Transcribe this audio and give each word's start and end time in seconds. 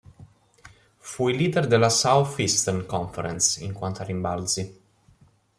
Fu 0.97 1.27
il 1.29 1.35
leader 1.35 1.67
della 1.67 1.89
Southeastern 1.89 2.87
Conference 2.87 3.63
in 3.63 3.71
quanto 3.71 4.01
a 4.01 4.05
rimbalzi. 4.05 4.81